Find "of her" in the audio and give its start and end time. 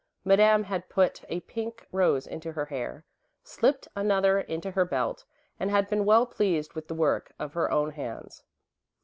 7.37-7.69